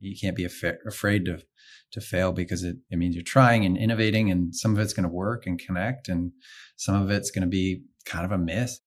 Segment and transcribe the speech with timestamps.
[0.00, 1.38] you can't be af- afraid to
[1.90, 5.04] to fail because it, it means you're trying and innovating and some of it's going
[5.04, 6.32] to work and connect and
[6.76, 8.80] some of it's going to be kind of a miss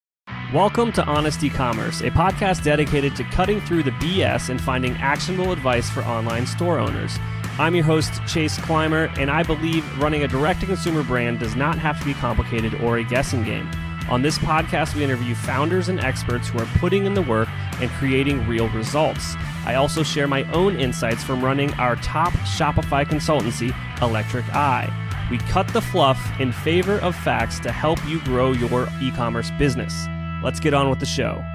[0.54, 5.52] Welcome to Honest E-commerce, a podcast dedicated to cutting through the BS and finding actionable
[5.52, 7.18] advice for online store owners.
[7.57, 12.00] I'm your host, Chase Clymer, and I believe running a direct-to-consumer brand does not have
[12.00, 13.70] to be complicated or a guessing game.
[14.09, 17.47] On this podcast, we interview founders and experts who are putting in the work
[17.81, 19.36] and creating real results.
[19.65, 24.89] I also share my own insights from running our top Shopify consultancy, Electric Eye.
[25.29, 29.50] We cut the fluff in favor of facts to help you grow your e commerce
[29.51, 30.07] business.
[30.43, 31.45] Let's get on with the show.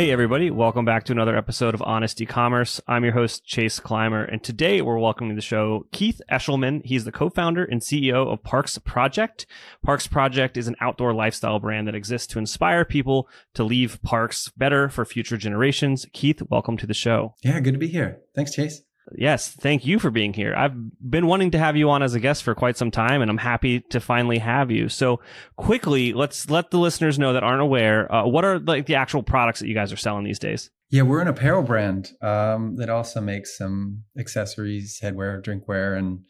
[0.00, 2.80] Hey, everybody, welcome back to another episode of Honest E-commerce.
[2.88, 6.80] I'm your host, Chase Clymer, and today we're welcoming to the show Keith Eshelman.
[6.86, 9.44] He's the co-founder and CEO of Parks Project.
[9.84, 14.48] Parks Project is an outdoor lifestyle brand that exists to inspire people to leave parks
[14.56, 16.06] better for future generations.
[16.14, 17.34] Keith, welcome to the show.
[17.42, 18.20] Yeah, good to be here.
[18.34, 18.80] Thanks, Chase.
[19.16, 20.54] Yes, thank you for being here.
[20.54, 23.30] I've been wanting to have you on as a guest for quite some time, and
[23.30, 24.88] I'm happy to finally have you.
[24.88, 25.20] So,
[25.56, 28.12] quickly, let's let the listeners know that aren't aware.
[28.12, 30.70] Uh, what are like the actual products that you guys are selling these days?
[30.90, 36.20] Yeah, we're an apparel brand um, that also makes some accessories, headwear, drinkware, and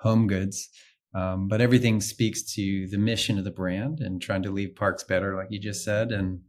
[0.00, 0.68] home goods.
[1.14, 5.04] Um, but everything speaks to the mission of the brand and trying to leave parks
[5.04, 6.10] better, like you just said.
[6.10, 6.40] And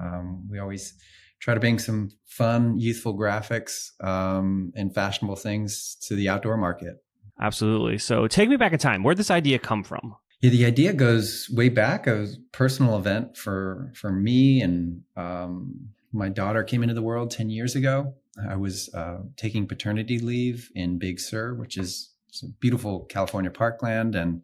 [0.00, 0.94] um, we always
[1.42, 7.02] try to bring some fun, youthful graphics um, and fashionable things to the outdoor market.
[7.40, 7.98] Absolutely.
[7.98, 9.02] So take me back in time.
[9.02, 10.14] Where'd this idea come from?
[10.40, 12.06] Yeah, the idea goes way back.
[12.06, 17.50] A personal event for for me and um, my daughter came into the world ten
[17.50, 18.14] years ago.
[18.48, 24.14] I was uh, taking paternity leave in Big Sur, which is a beautiful California parkland,
[24.14, 24.42] and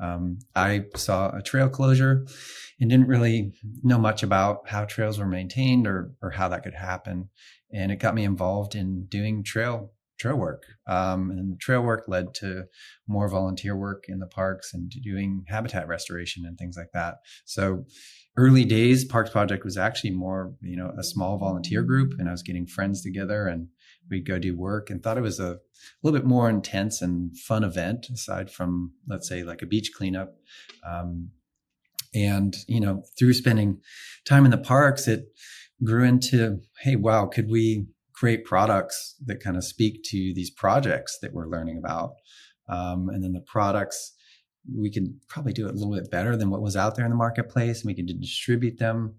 [0.00, 2.26] um, I saw a trail closure
[2.80, 3.52] and didn't really
[3.82, 7.30] know much about how trails were maintained or or how that could happen,
[7.72, 10.64] and it got me involved in doing trail trail work.
[10.86, 12.64] Um, and trail work led to
[13.06, 17.16] more volunteer work in the parks and doing habitat restoration and things like that.
[17.44, 17.84] So
[18.36, 22.32] early days, Parks Project was actually more, you know, a small volunteer group and I
[22.32, 23.68] was getting friends together and
[24.10, 25.58] we'd go do work and thought it was a
[26.02, 30.36] little bit more intense and fun event aside from, let's say, like a beach cleanup.
[30.86, 31.30] Um,
[32.14, 33.80] and, you know, through spending
[34.24, 35.26] time in the parks, it
[35.84, 41.18] grew into, hey, wow, could we create products that kind of speak to these projects
[41.20, 42.12] that we're learning about?
[42.68, 44.14] Um, and then the products,
[44.74, 47.10] we can probably do it a little bit better than what was out there in
[47.10, 47.80] the marketplace.
[47.80, 49.16] And we can distribute them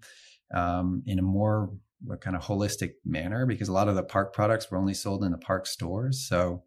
[0.53, 1.71] um, in a more
[2.11, 5.23] a kind of holistic manner because a lot of the park products were only sold
[5.23, 6.27] in the park stores.
[6.27, 6.63] So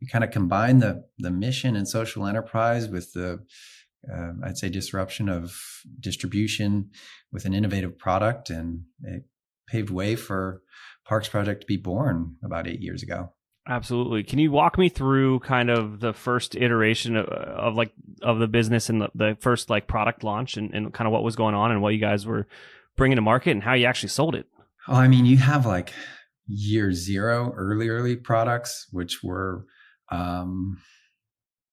[0.00, 3.44] you kind of combine the the mission and social enterprise with the
[4.10, 5.54] uh, I'd say disruption of
[5.98, 6.90] distribution
[7.32, 9.24] with an innovative product, and it
[9.68, 10.62] paved way for
[11.04, 13.32] Parks Project to be born about eight years ago.
[13.68, 14.22] Absolutely.
[14.24, 17.92] Can you walk me through kind of the first iteration of, of like
[18.22, 21.22] of the business and the, the first like product launch and, and kind of what
[21.22, 22.46] was going on and what you guys were
[22.96, 24.46] bringing to market and how you actually sold it?
[24.88, 25.92] Oh, I mean, you have like
[26.46, 29.66] year zero, early, early products, which were,
[30.10, 30.80] um,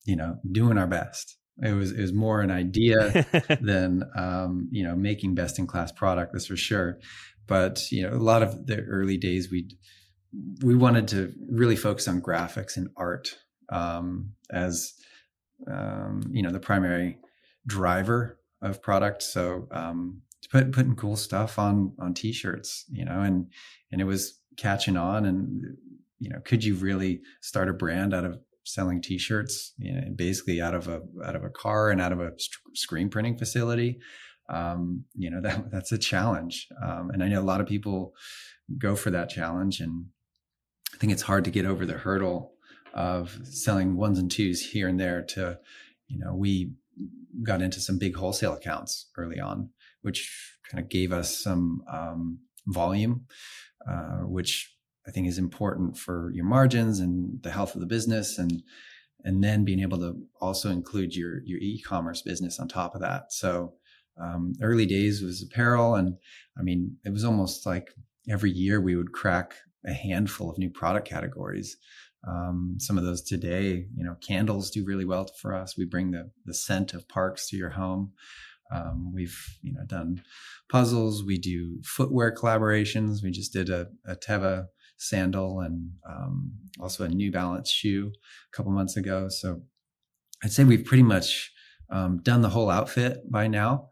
[0.06, 1.38] you know, doing our best.
[1.63, 3.25] It was it was more an idea
[3.62, 6.34] than um, you know making best in class product.
[6.34, 7.00] That's for sure.
[7.47, 9.69] But you know, a lot of the early days, we
[10.62, 13.29] we wanted to really focus on graphics and art
[13.72, 14.94] um, as
[15.69, 17.18] um, you know the primary
[17.66, 19.24] driver of product.
[19.24, 23.47] So um, put, putting cool stuff on on t-shirts you know and
[23.91, 25.77] and it was catching on and
[26.19, 30.61] you know could you really start a brand out of selling t-shirts you know basically
[30.61, 32.31] out of a out of a car and out of a
[32.73, 33.99] screen printing facility?
[34.49, 36.67] Um, you know that that's a challenge.
[36.83, 38.13] Um, and i know a lot of people
[38.77, 40.05] go for that challenge and
[40.93, 42.53] i think it's hard to get over the hurdle
[42.93, 45.57] of selling ones and twos here and there to
[46.07, 46.71] you know we
[47.43, 49.69] got into some big wholesale accounts early on
[50.07, 53.25] which kind of gave us some um, volume,
[53.85, 54.73] uh, which
[55.06, 58.63] I think is important for your margins and the health of the business, and
[59.25, 63.33] and then being able to also include your your e-commerce business on top of that.
[63.33, 63.74] So
[64.18, 66.15] um, early days was apparel, and
[66.57, 67.89] I mean it was almost like
[68.30, 69.56] every year we would crack
[69.86, 71.75] a handful of new product categories.
[72.25, 75.77] Um, some of those today, you know, candles do really well for us.
[75.77, 78.13] We bring the the scent of parks to your home.
[78.71, 80.23] Um, we've you know done
[80.69, 81.23] puzzles.
[81.23, 83.23] We do footwear collaborations.
[83.23, 84.65] We just did a, a Teva
[84.97, 88.11] sandal and um, also a New Balance shoe
[88.51, 89.27] a couple months ago.
[89.29, 89.61] So
[90.43, 91.51] I'd say we've pretty much
[91.89, 93.89] um, done the whole outfit by now,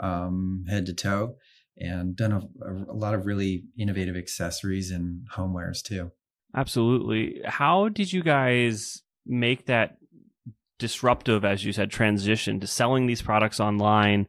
[0.00, 1.36] um, head to toe,
[1.76, 6.10] and done a, a, lot of really innovative accessories and homewares too.
[6.54, 7.40] Absolutely.
[7.44, 9.96] How did you guys make that
[10.78, 14.28] disruptive, as you said, transition to selling these products online?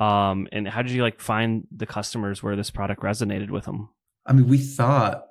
[0.00, 3.88] Um, and how did you like find the customers where this product resonated with them?
[4.26, 5.24] I mean, we thought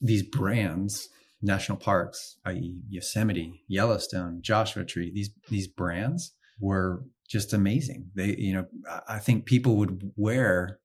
[0.00, 1.08] these brands,
[1.42, 8.10] national parks, i.e., Yosemite, Yellowstone, Joshua Tree, these these brands were just amazing.
[8.14, 8.66] They, you know,
[9.08, 10.78] I think people would wear,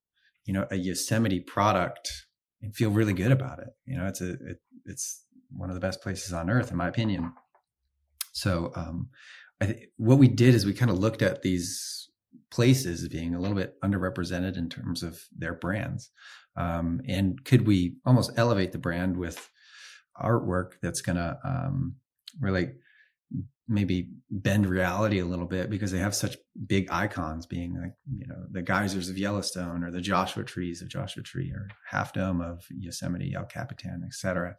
[0.45, 2.09] you know, a Yosemite product
[2.62, 3.69] and feel really good about it.
[3.86, 6.88] You know, it's a it, it's one of the best places on earth, in my
[6.88, 7.33] opinion.
[8.31, 9.10] So, um,
[9.62, 12.10] th- what we did is we kind of looked at these
[12.52, 16.12] places being a little bit underrepresented in terms of their brands,
[16.56, 19.50] um, and could we almost elevate the brand with
[20.22, 21.96] artwork that's going to um,
[22.40, 22.72] really
[23.70, 26.36] maybe bend reality a little bit because they have such
[26.66, 30.90] big icons being like you know the geysers of yellowstone or the joshua trees of
[30.90, 34.56] joshua tree or half dome of yosemite el capitan etc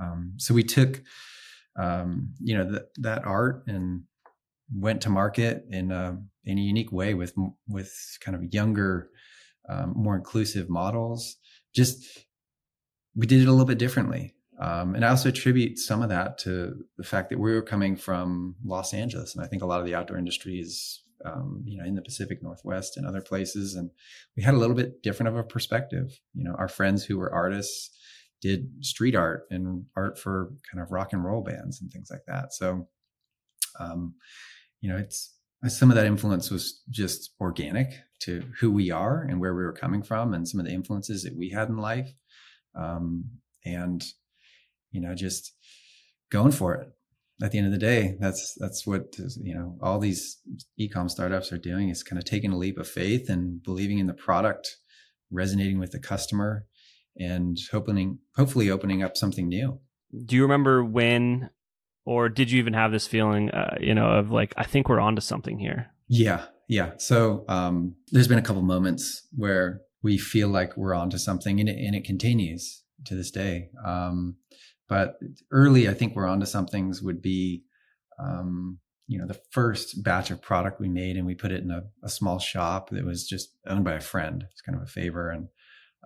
[0.00, 1.02] um, so we took
[1.78, 4.02] um, you know th- that art and
[4.74, 7.34] went to market in a, in a unique way with
[7.68, 9.08] with kind of younger
[9.68, 11.36] um, more inclusive models
[11.74, 12.24] just
[13.14, 16.38] we did it a little bit differently um, and I also attribute some of that
[16.38, 19.80] to the fact that we were coming from Los Angeles, and I think a lot
[19.80, 23.74] of the outdoor industry is, um, you know, in the Pacific Northwest and other places,
[23.74, 23.90] and
[24.36, 26.18] we had a little bit different of a perspective.
[26.34, 27.90] You know, our friends who were artists
[28.42, 32.24] did street art and art for kind of rock and roll bands and things like
[32.26, 32.52] that.
[32.52, 32.88] So,
[33.80, 34.14] um,
[34.80, 35.34] you know, it's
[35.68, 39.72] some of that influence was just organic to who we are and where we were
[39.72, 42.10] coming from, and some of the influences that we had in life.
[42.74, 43.24] Um,
[43.64, 44.02] and
[44.90, 45.52] you know, just
[46.30, 46.88] going for it.
[47.42, 49.76] At the end of the day, that's that's what you know.
[49.82, 50.38] All these
[50.78, 54.06] e-com startups are doing is kind of taking a leap of faith and believing in
[54.06, 54.76] the product,
[55.30, 56.64] resonating with the customer,
[57.18, 59.80] and hoping hopefully opening up something new.
[60.24, 61.50] Do you remember when,
[62.04, 65.00] or did you even have this feeling, uh, you know, of like I think we're
[65.00, 65.90] onto something here?
[66.08, 66.92] Yeah, yeah.
[66.98, 71.68] So um, there's been a couple moments where we feel like we're onto something, and
[71.68, 73.70] it, and it continues to this day.
[73.84, 74.36] Um,
[74.88, 75.18] but
[75.50, 77.64] early, I think we're onto some things would be,
[78.18, 78.78] um,
[79.08, 81.82] you know, the first batch of product we made and we put it in a,
[82.02, 84.44] a, small shop that was just owned by a friend.
[84.50, 85.30] It's kind of a favor.
[85.30, 85.48] And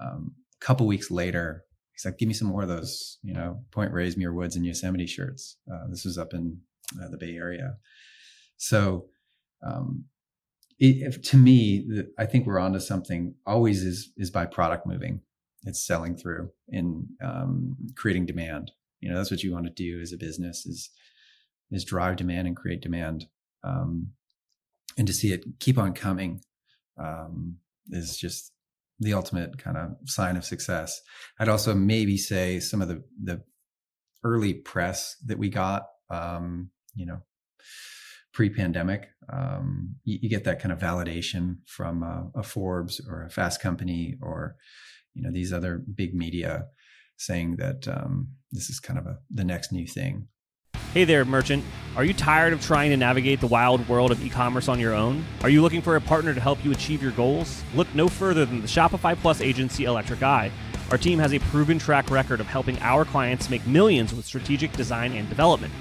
[0.01, 3.63] um, a couple weeks later, he's like, give me some more of those, you know,
[3.71, 5.57] Point Reyes, Muir Woods and Yosemite shirts.
[5.73, 6.59] Uh, this was up in
[7.01, 7.77] uh, the Bay Area.
[8.57, 9.07] So,
[9.67, 10.05] um,
[10.79, 15.21] it, to me, the, I think we're onto something always is, is by product moving
[15.65, 18.73] it's selling through and um, creating demand.
[19.01, 20.91] You know, that's what you want to do as a business is
[21.71, 23.27] is drive demand and create demand,
[23.63, 24.09] um,
[24.99, 26.43] and to see it keep on coming
[26.99, 27.57] um,
[27.91, 28.53] is just
[29.01, 31.01] the ultimate kind of sign of success.
[31.39, 33.43] I'd also maybe say some of the the
[34.23, 37.21] early press that we got, um, you know,
[38.35, 43.31] pre-pandemic, um, you, you, get that kind of validation from a, a Forbes or a
[43.31, 44.57] Fast Company or
[45.15, 46.67] you know these other big media
[47.17, 50.29] saying that um, this is kind of a, the next new thing.
[50.93, 51.63] Hey there, merchant.
[51.95, 54.93] Are you tired of trying to navigate the wild world of e commerce on your
[54.93, 55.25] own?
[55.45, 57.63] Are you looking for a partner to help you achieve your goals?
[57.77, 60.51] Look no further than the Shopify Plus agency Electric Eye.
[60.91, 64.73] Our team has a proven track record of helping our clients make millions with strategic
[64.73, 65.73] design and development.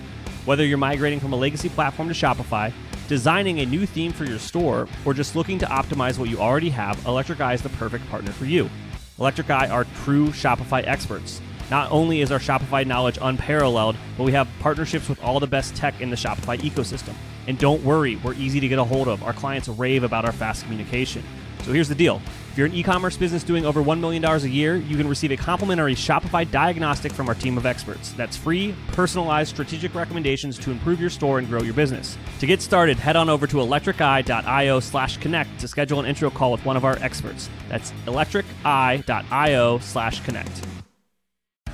[0.46, 2.72] Whether you're migrating from a legacy platform to Shopify,
[3.08, 6.70] designing a new theme for your store, or just looking to optimize what you already
[6.70, 8.70] have, Electric Eye is the perfect partner for you.
[9.18, 11.42] Electric Eye are true Shopify experts.
[11.70, 15.76] Not only is our Shopify knowledge unparalleled, but we have partnerships with all the best
[15.76, 17.14] tech in the Shopify ecosystem.
[17.48, 19.24] And don't worry, we're easy to get a hold of.
[19.24, 21.24] Our clients rave about our fast communication.
[21.64, 22.22] So here's the deal
[22.52, 25.32] if you're an e commerce business doing over $1 million a year, you can receive
[25.32, 28.12] a complimentary Shopify diagnostic from our team of experts.
[28.14, 32.18] That's free, personalized strategic recommendations to improve your store and grow your business.
[32.40, 36.52] To get started, head on over to electriceye.io slash connect to schedule an intro call
[36.52, 37.50] with one of our experts.
[37.68, 40.79] That's electriceye.io slash connect.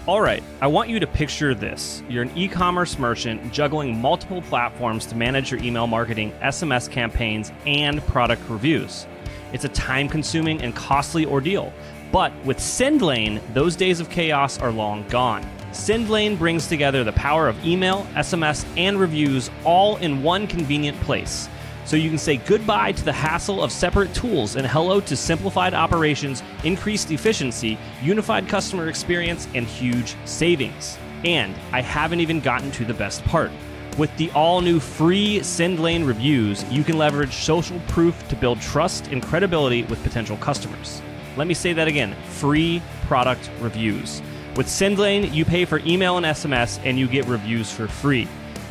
[0.07, 2.03] All right, I want you to picture this.
[2.07, 7.51] You're an e commerce merchant juggling multiple platforms to manage your email marketing, SMS campaigns,
[7.65, 9.07] and product reviews.
[9.51, 11.73] It's a time consuming and costly ordeal.
[12.11, 15.43] But with SendLane, those days of chaos are long gone.
[15.71, 21.49] SendLane brings together the power of email, SMS, and reviews all in one convenient place.
[21.85, 25.75] So you can say goodbye to the hassle of separate tools and hello to simplified
[25.75, 30.97] operations, increased efficiency, unified customer experience, and huge savings.
[31.23, 33.51] And I haven't even gotten to the best part.
[33.99, 39.07] With the all new free SendLane reviews, you can leverage social proof to build trust
[39.07, 41.03] and credibility with potential customers.
[41.37, 44.23] Let me say that again free product reviews.
[44.55, 48.27] With SendLane, you pay for email and SMS and you get reviews for free.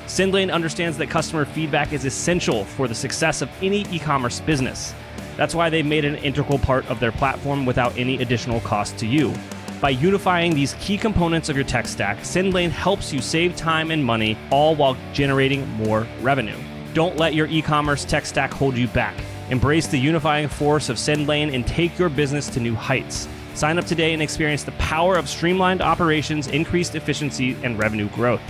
[0.06, 4.94] SendLane understands that customer feedback is essential for the success of any e commerce business.
[5.37, 8.99] That's why they've made it an integral part of their platform without any additional cost
[8.99, 9.32] to you.
[9.80, 14.04] By unifying these key components of your tech stack, SendLane helps you save time and
[14.04, 16.56] money, all while generating more revenue.
[16.92, 19.14] Don't let your e commerce tech stack hold you back.
[19.49, 23.26] Embrace the unifying force of SendLane and take your business to new heights.
[23.54, 28.42] Sign up today and experience the power of streamlined operations, increased efficiency, and revenue growth.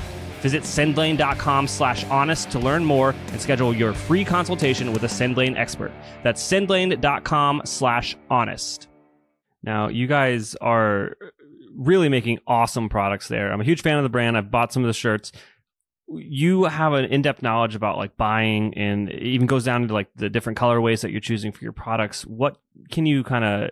[0.45, 5.57] Visit sendlane.com slash honest to learn more and schedule your free consultation with a SendLane
[5.57, 5.91] expert.
[6.23, 8.89] That's sendlane.com slash honest.
[9.63, 11.17] Now, you guys are
[11.75, 13.55] really making awesome products there.
[13.55, 14.37] I'm a huge fan of the brand.
[14.37, 15.33] I've bought some of the shirts.
[16.09, 20.11] You have an in-depth knowledge about like buying and it even goes down to like
[20.15, 22.27] the different colorways that you're choosing for your products.
[22.27, 22.59] What
[22.91, 23.71] can you kind of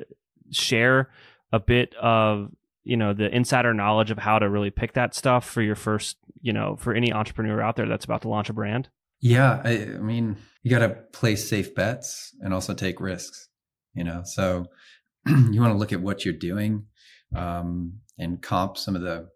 [0.50, 1.10] share
[1.52, 2.50] a bit of
[2.84, 6.16] you know the insider knowledge of how to really pick that stuff for your first
[6.40, 8.88] you know for any entrepreneur out there that's about to launch a brand?
[9.20, 13.48] Yeah i, I mean you got to place safe bets and also take risks
[13.94, 14.22] you know?
[14.24, 14.66] So
[15.26, 16.86] you want to look at what you're doing
[17.34, 19.28] um, and comp some of the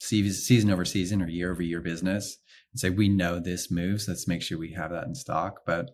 [0.00, 2.36] season over season or year over year business
[2.72, 5.60] and say we know this moves let's make sure we have that in stock.
[5.64, 5.90] But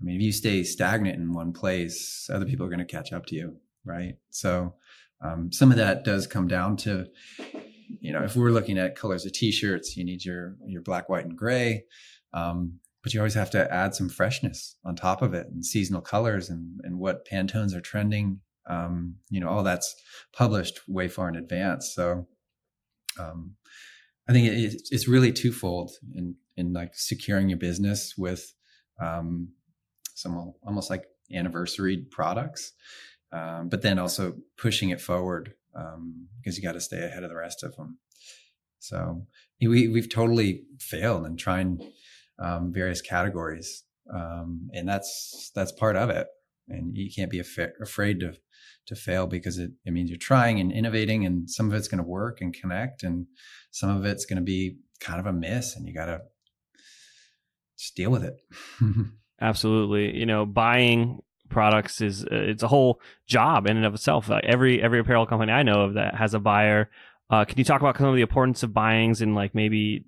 [0.00, 3.12] i mean if you stay stagnant in one place other people are going to catch
[3.12, 4.16] up to you right?
[4.30, 4.74] So
[5.20, 7.06] um, some of that does come down to,
[8.00, 11.24] you know, if we're looking at colors of t-shirts, you need your your black, white,
[11.24, 11.84] and gray.
[12.32, 16.00] Um, but you always have to add some freshness on top of it and seasonal
[16.00, 18.40] colors and, and what Pantones are trending.
[18.68, 19.94] Um, you know, all that's
[20.32, 21.92] published way far in advance.
[21.94, 22.26] So
[23.16, 23.54] um,
[24.28, 28.52] I think it, it's really twofold in, in like securing your business with
[29.00, 29.50] um,
[30.14, 32.72] some almost like anniversary products
[33.32, 37.30] um, but then also pushing it forward um, because you got to stay ahead of
[37.30, 37.98] the rest of them.
[38.78, 39.26] So
[39.60, 41.80] we we've totally failed in trying
[42.38, 46.28] um, various categories, um, and that's that's part of it.
[46.68, 48.34] And you can't be af- afraid to
[48.86, 52.02] to fail because it, it means you're trying and innovating, and some of it's going
[52.02, 53.26] to work and connect, and
[53.70, 56.20] some of it's going to be kind of a miss, and you got to
[57.78, 58.36] just deal with it.
[59.40, 60.16] Absolutely.
[60.16, 64.30] You know, buying products is uh, it's a whole job in and of itself.
[64.30, 66.90] Every every apparel company I know of that has a buyer.
[67.28, 70.04] Uh, can you talk about some of the importance of buyings and like maybe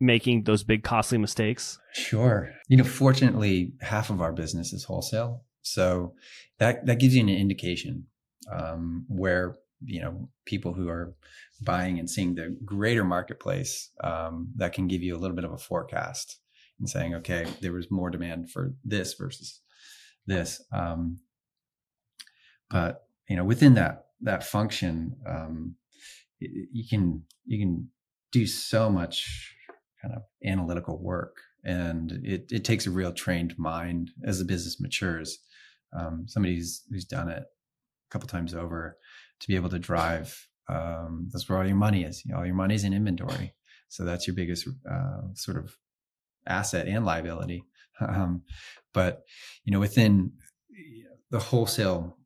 [0.00, 1.78] making those big costly mistakes?
[1.94, 2.50] Sure.
[2.68, 6.14] You know, fortunately, half of our business is wholesale, so
[6.58, 8.06] that that gives you an indication
[8.52, 11.14] um, where you know people who are
[11.62, 15.52] buying and seeing the greater marketplace um, that can give you a little bit of
[15.52, 16.38] a forecast
[16.78, 19.60] and saying, okay, there was more demand for this versus
[20.26, 20.62] this.
[20.72, 21.20] Um,
[22.70, 25.76] but you know, within that that function, um,
[26.40, 27.88] you can you can
[28.32, 29.54] do so much
[30.02, 34.80] kind of analytical work, and it it takes a real trained mind as the business
[34.80, 35.38] matures.
[35.96, 38.98] Um, somebody who's who's done it a couple times over
[39.40, 40.48] to be able to drive.
[40.68, 42.24] Um, that's where all your money is.
[42.24, 43.54] You know, all your money's in inventory,
[43.88, 45.76] so that's your biggest uh, sort of
[46.46, 47.64] asset and liability.
[48.00, 48.42] Um,
[48.92, 49.22] but
[49.62, 50.32] you know, within
[51.30, 52.18] the wholesale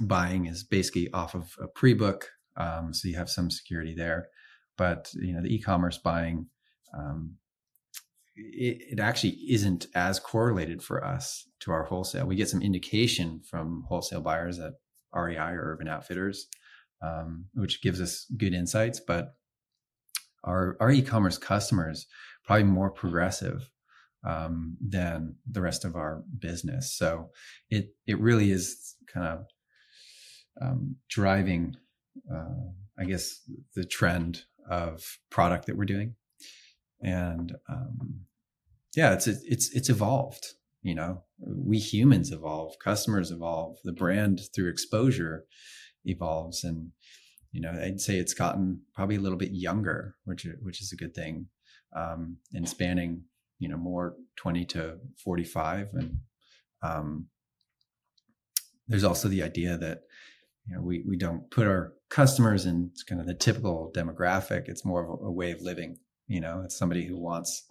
[0.00, 4.28] buying is basically off of a pre-book, um, so you have some security there.
[4.78, 6.46] But you know, the e-commerce buying,
[6.96, 7.36] um,
[8.36, 12.26] it, it, actually isn't as correlated for us to our wholesale.
[12.26, 14.72] We get some indication from wholesale buyers at
[15.14, 16.46] REI or Urban Outfitters,
[17.02, 19.00] um, which gives us good insights.
[19.00, 19.34] But
[20.44, 22.06] our our e-commerce customers
[22.46, 23.70] probably more progressive
[24.26, 26.92] um, than the rest of our business.
[26.96, 27.30] So
[27.70, 29.46] it it really is kind of
[30.60, 31.76] um, driving,
[32.32, 33.40] uh, I guess,
[33.74, 36.14] the trend of product that we're doing,
[37.00, 38.20] and um,
[38.96, 40.46] yeah, it's it's it's evolved.
[40.82, 45.44] You know, we humans evolve, customers evolve, the brand through exposure
[46.04, 46.92] evolves, and
[47.52, 50.96] you know, I'd say it's gotten probably a little bit younger, which which is a
[50.96, 51.48] good thing,
[51.96, 53.22] um, in spanning
[53.58, 56.18] you know more 20 to 45 and
[56.82, 57.26] um,
[58.86, 60.02] there's also the idea that
[60.66, 64.68] you know we we don't put our customers in kind of the typical demographic.
[64.68, 65.98] It's more of a, a way of living
[66.28, 66.62] you know.
[66.64, 67.64] It's somebody who wants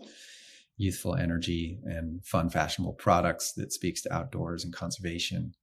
[0.78, 5.54] youthful energy and fun fashionable products that speaks to outdoors and conservation.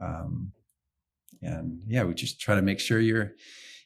[0.00, 0.52] Um,
[1.42, 3.32] and yeah we just try to make sure you're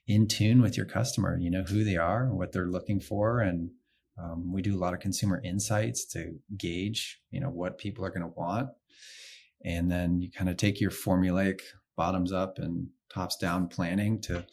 [0.06, 3.70] in tune with your customer you know who they are what they're looking for and
[4.22, 8.10] um, we do a lot of consumer insights to gauge, you know, what people are
[8.10, 8.68] going to want,
[9.64, 11.60] and then you kind of take your formulaic
[11.96, 14.44] bottoms up and tops down planning to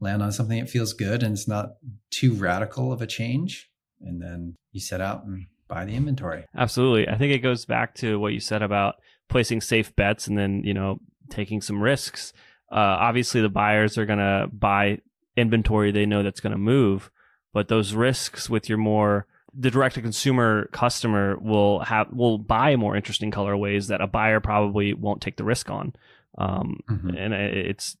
[0.00, 1.74] land on something that feels good and it's not
[2.10, 3.70] too radical of a change.
[4.00, 6.44] And then you set out and buy the inventory.
[6.56, 7.08] Absolutely.
[7.08, 8.96] I think it goes back to what you said about
[9.28, 10.98] placing safe bets and then, you know,
[11.30, 12.32] taking some risks.
[12.70, 14.98] Uh, obviously, the buyers are going to buy
[15.36, 17.10] inventory they know that's going to move,
[17.54, 22.76] but those risks with your more the direct to consumer customer will have will buy
[22.76, 25.94] more interesting colorways that a buyer probably won't take the risk on.
[26.36, 27.10] Um, mm-hmm.
[27.10, 27.96] And it's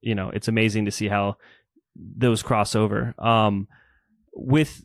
[0.00, 1.36] you know it's amazing to see how
[1.94, 3.14] those cross over.
[3.18, 3.68] Um,
[4.34, 4.84] with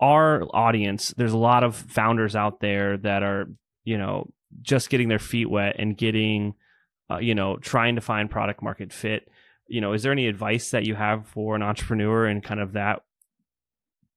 [0.00, 3.48] our audience, there's a lot of founders out there that are
[3.84, 6.54] you know just getting their feet wet and getting
[7.10, 9.28] uh, you know trying to find product market fit.
[9.68, 12.74] You know, is there any advice that you have for an entrepreneur and kind of
[12.74, 13.02] that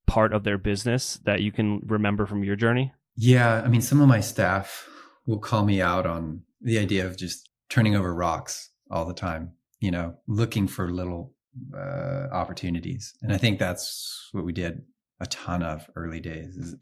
[0.10, 2.92] part of their business that you can remember from your journey?
[3.16, 4.88] Yeah, I mean, some of my staff
[5.26, 9.54] will call me out on the idea of just turning over rocks all the time,
[9.80, 11.34] you know, looking for little
[11.76, 13.14] uh, opportunities.
[13.22, 14.82] And I think that's what we did
[15.20, 16.76] a ton of early days is,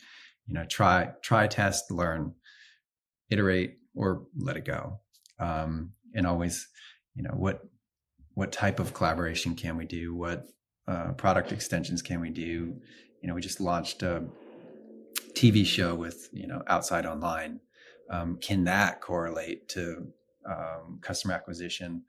[0.46, 2.34] you know, try, try, test, learn,
[3.30, 5.00] iterate, or let it go.
[5.40, 6.68] Um, and always,
[7.16, 7.62] you know, what,
[8.36, 10.16] what type of collaboration can we do?
[10.16, 10.46] What
[10.88, 12.80] uh, product extensions can we do?
[13.22, 14.24] You know, we just launched a
[15.34, 17.60] TV show with, you know, outside online.
[18.10, 20.08] Um, can that correlate to
[20.50, 22.04] um, customer acquisition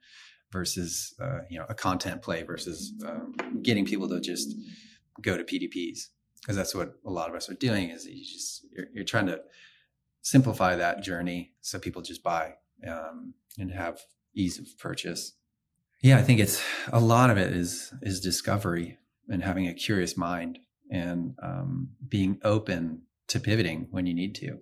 [0.51, 4.55] versus, uh, you know, a content play versus um, getting people to just
[5.21, 6.07] go to PDPs?
[6.41, 9.27] Because that's what a lot of us are doing is you just, you're, you're trying
[9.27, 9.41] to
[10.21, 12.53] simplify that journey so people just buy
[12.87, 13.99] um, and have
[14.33, 15.33] ease of purchase.
[16.01, 16.63] Yeah, I think it's
[16.93, 18.97] a lot of it is is discovery
[19.27, 20.59] and having a curious mind
[20.89, 24.59] and um, being open to pivoting when you need to.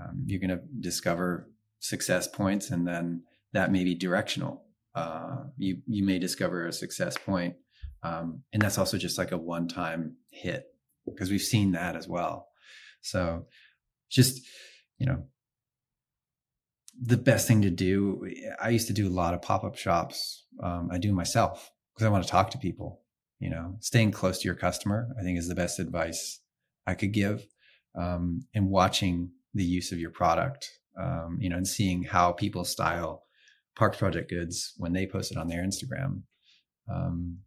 [0.00, 4.64] Um, you're going to discover success points, and then that may be directional.
[4.94, 7.54] Uh, you you may discover a success point,
[8.02, 10.64] um, and that's also just like a one time hit
[11.06, 12.48] because we've seen that as well.
[13.00, 13.46] So,
[14.10, 14.42] just
[14.98, 15.24] you know,
[17.00, 18.28] the best thing to do.
[18.60, 20.46] I used to do a lot of pop up shops.
[20.62, 23.01] Um, I do myself because I want to talk to people
[23.42, 26.40] you know staying close to your customer i think is the best advice
[26.86, 27.44] i could give
[27.94, 32.64] um, and watching the use of your product um, you know and seeing how people
[32.64, 33.24] style
[33.74, 36.22] parks project goods when they post it on their instagram.
[36.92, 37.38] Um,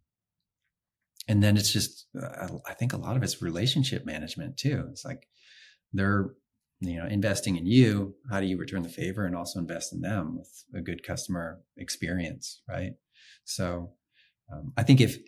[1.28, 4.86] and then it's just uh, i think a lot of it's relationship management too.
[4.90, 5.28] It's like
[5.92, 6.30] they're
[6.80, 8.14] you know investing in you.
[8.30, 11.60] How do you return the favor and also invest in them with a good customer
[11.76, 12.92] experience right?
[13.44, 13.92] So
[14.52, 15.18] um, i think if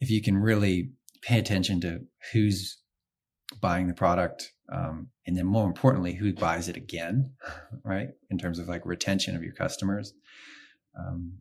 [0.00, 0.90] if you can really
[1.22, 2.00] pay attention to
[2.32, 2.78] who's
[3.60, 7.30] buying the product um, and then more importantly who buys it again
[7.84, 10.14] right in terms of like retention of your customers
[10.98, 11.32] um,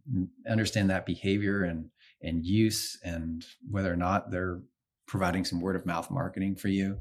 [0.49, 1.89] understand that behavior and
[2.21, 4.61] and use and whether or not they're
[5.07, 6.97] providing some word of mouth marketing for you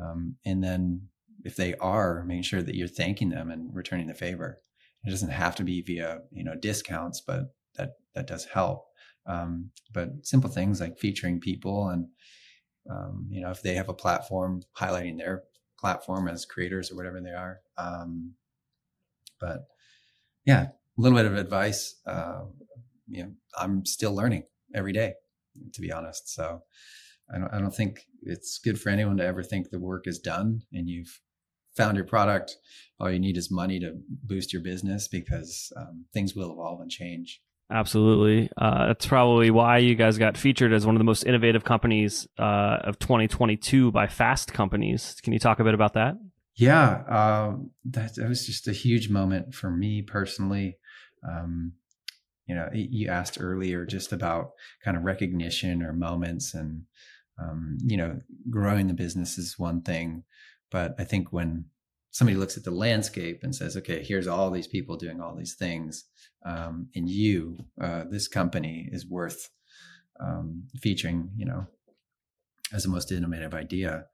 [0.00, 1.02] um, and then
[1.44, 4.60] if they are making sure that you're thanking them and returning the favor.
[5.04, 8.86] It doesn't have to be via you know discounts but that that does help
[9.26, 12.08] um, but simple things like featuring people and,
[12.90, 15.44] um, you know, if they have a platform, highlighting their
[15.78, 17.60] platform as creators or whatever they are.
[17.76, 18.34] Um,
[19.40, 19.66] but
[20.44, 21.96] yeah, a little bit of advice.
[22.06, 22.42] Uh,
[23.08, 25.14] you know, I'm still learning every day,
[25.72, 26.34] to be honest.
[26.34, 26.62] So
[27.32, 30.18] I don't, I don't think it's good for anyone to ever think the work is
[30.18, 31.20] done and you've
[31.76, 32.56] found your product.
[33.00, 36.90] All you need is money to boost your business because um, things will evolve and
[36.90, 37.40] change.
[37.72, 38.50] Absolutely.
[38.56, 42.28] Uh, that's probably why you guys got featured as one of the most innovative companies
[42.38, 45.16] uh, of 2022 by Fast Companies.
[45.22, 46.16] Can you talk a bit about that?
[46.54, 50.76] Yeah, um, that, that, was just a huge moment for me personally.
[51.26, 51.72] Um,
[52.46, 54.50] you know, you asked earlier just about
[54.84, 56.82] kind of recognition or moments, and
[57.38, 60.24] um, you know, growing the business is one thing,
[60.70, 61.66] but I think when
[62.12, 65.54] somebody looks at the landscape and says, okay, here's all these people doing all these
[65.54, 66.04] things.
[66.44, 69.48] Um, and you, uh, this company is worth
[70.20, 71.66] um, featuring, you know,
[72.72, 74.04] as the most innovative idea.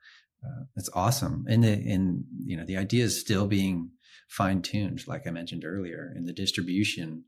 [0.45, 1.45] Uh, it's awesome.
[1.49, 3.91] And the, and, you know, the idea is still being
[4.29, 7.25] fine tuned, like I mentioned earlier, in the distribution,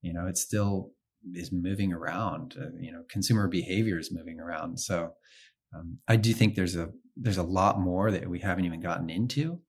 [0.00, 0.92] you know, it still
[1.34, 4.80] is moving around, uh, you know, consumer behavior is moving around.
[4.80, 5.12] So,
[5.74, 9.10] um, I do think there's a, there's a lot more that we haven't even gotten
[9.10, 9.60] into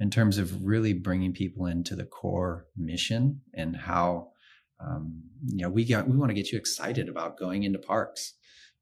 [0.00, 4.30] in terms of really bringing people into the core mission and how
[4.80, 8.34] um, you know we got we want to get you excited about going into parks.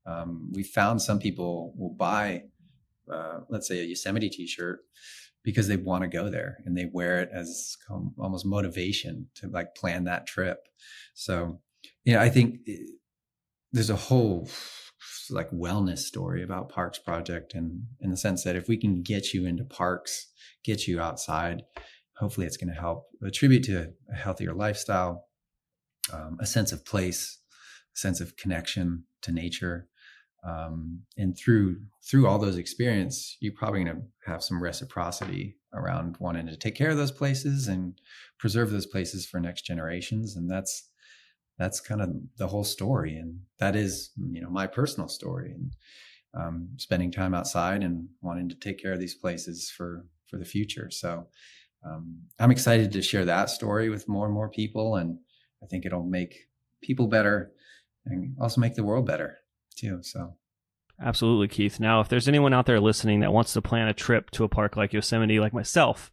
[0.07, 2.45] Um, we found some people will buy
[3.13, 4.81] uh, let's say a yosemite t-shirt
[5.43, 7.77] because they want to go there and they wear it as
[8.19, 10.69] almost motivation to like plan that trip.
[11.15, 11.61] So
[12.05, 12.61] you know i think
[13.73, 14.49] there's a whole
[15.31, 19.33] like wellness story about Parks Project, and in the sense that if we can get
[19.33, 20.29] you into parks,
[20.65, 21.63] get you outside,
[22.17, 25.27] hopefully it's going to help attribute to a healthier lifestyle,
[26.13, 27.39] um, a sense of place,
[27.95, 29.89] a sense of connection to nature.
[30.47, 36.17] Um, and through through all those experience, you're probably going to have some reciprocity around
[36.21, 38.01] wanting to take care of those places and
[38.39, 40.37] preserve those places for next generations.
[40.37, 40.89] And that's
[41.59, 45.73] that's kind of the whole story, and that is you know my personal story and
[46.35, 50.45] um, spending time outside and wanting to take care of these places for for the
[50.45, 50.91] future.
[50.91, 51.27] So
[51.85, 55.19] um, I'm excited to share that story with more and more people, and
[55.63, 56.49] I think it'll make
[56.83, 57.53] people better
[58.07, 59.39] and also make the world better
[59.77, 60.01] too.
[60.03, 60.35] So.
[61.01, 61.79] Absolutely, Keith.
[61.79, 64.49] Now, if there's anyone out there listening that wants to plan a trip to a
[64.49, 66.11] park like Yosemite, like myself,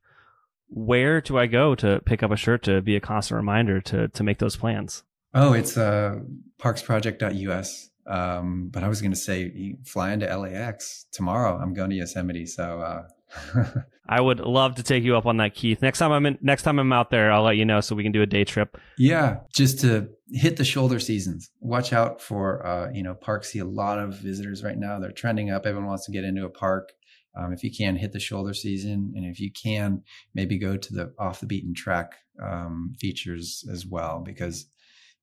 [0.68, 4.10] where do I go to pick up a shirt to be a constant reminder to
[4.10, 5.04] to make those plans?
[5.36, 6.16] Oh, it's uh,
[6.60, 7.90] parksproject.us.
[8.08, 11.60] Um, but I was going to say, fly into LAX tomorrow.
[11.62, 13.74] I'm going to Yosemite, so uh,
[14.08, 15.82] I would love to take you up on that, Keith.
[15.82, 18.04] Next time I'm in, next time I'm out there, I'll let you know so we
[18.04, 18.78] can do a day trip.
[18.98, 21.50] Yeah, just to hit the shoulder seasons.
[21.60, 23.52] Watch out for uh, you know parks.
[23.52, 25.00] See a lot of visitors right now.
[25.00, 25.66] They're trending up.
[25.66, 26.94] Everyone wants to get into a park.
[27.38, 30.94] Um, if you can hit the shoulder season, and if you can, maybe go to
[30.94, 34.68] the off the beaten track um, features as well, because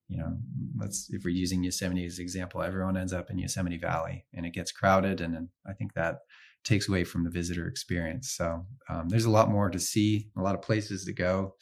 [0.09, 0.37] you know,
[0.79, 4.53] let's if we're using Yosemite as example, everyone ends up in Yosemite Valley, and it
[4.53, 6.21] gets crowded, and I think that
[6.65, 8.31] takes away from the visitor experience.
[8.31, 11.55] So um, there's a lot more to see, a lot of places to go,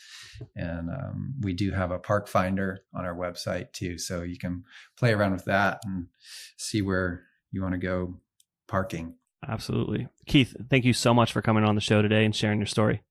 [0.57, 4.65] and um, we do have a park finder on our website too, so you can
[4.99, 6.09] play around with that and
[6.57, 8.21] see where you want to go
[8.69, 9.15] parking.
[9.49, 10.55] Absolutely, Keith.
[10.69, 13.03] Thank you so much for coming on the show today and sharing your story.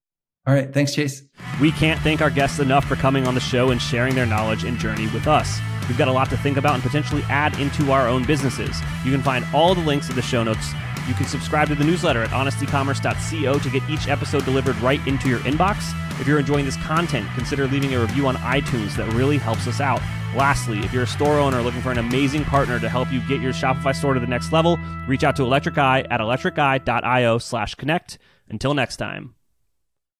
[0.46, 0.72] All right.
[0.72, 1.22] Thanks, Chase.
[1.60, 4.64] We can't thank our guests enough for coming on the show and sharing their knowledge
[4.64, 5.60] and journey with us.
[5.88, 8.80] We've got a lot to think about and potentially add into our own businesses.
[9.04, 10.72] You can find all the links in the show notes.
[11.08, 15.28] You can subscribe to the newsletter at honestecommerce.co to get each episode delivered right into
[15.28, 15.92] your inbox.
[16.20, 18.94] If you're enjoying this content, consider leaving a review on iTunes.
[18.96, 20.00] That really helps us out.
[20.36, 23.40] Lastly, if you're a store owner looking for an amazing partner to help you get
[23.40, 27.74] your Shopify store to the next level, reach out to Electric Eye at electriceye.io slash
[27.74, 28.18] connect.
[28.48, 29.34] Until next time.